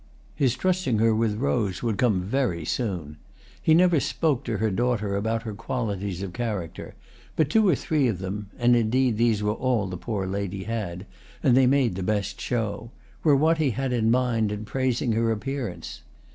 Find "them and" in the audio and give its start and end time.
8.17-8.75